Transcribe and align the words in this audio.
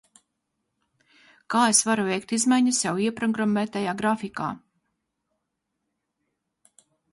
Kā 1.55 1.61
es 1.73 1.81
varu 1.89 2.05
veikt 2.07 2.33
izmaiņas 2.37 2.79
jau 2.87 2.95
ieprogrammētajā 3.05 3.97
grafikā? 4.01 4.49